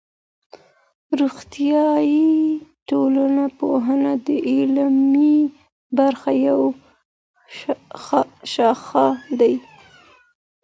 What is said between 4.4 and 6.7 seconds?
عملي برخې یو